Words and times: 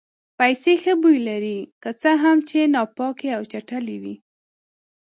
پیسې 0.39 0.73
ښه 0.81 0.93
بوی 1.01 1.17
لري 1.29 1.59
که 1.83 1.89
څه 2.01 2.11
هم 2.23 2.37
چې 2.49 2.59
ناپاکې 2.73 3.29
او 3.37 3.43
چټلې 3.51 3.97
وي. 4.03 4.15